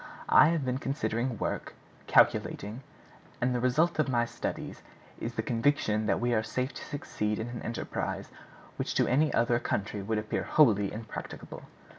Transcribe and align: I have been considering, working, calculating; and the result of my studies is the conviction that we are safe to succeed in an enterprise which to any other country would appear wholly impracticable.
I 0.29 0.47
have 0.47 0.65
been 0.65 0.79
considering, 0.79 1.37
working, 1.37 1.75
calculating; 2.07 2.81
and 3.39 3.53
the 3.53 3.59
result 3.59 3.99
of 3.99 4.09
my 4.09 4.25
studies 4.25 4.81
is 5.19 5.35
the 5.35 5.43
conviction 5.43 6.07
that 6.07 6.19
we 6.19 6.33
are 6.33 6.41
safe 6.41 6.73
to 6.73 6.83
succeed 6.83 7.37
in 7.37 7.49
an 7.49 7.61
enterprise 7.61 8.31
which 8.77 8.95
to 8.95 9.05
any 9.05 9.31
other 9.31 9.59
country 9.59 10.01
would 10.01 10.17
appear 10.17 10.41
wholly 10.41 10.91
impracticable. 10.91 11.65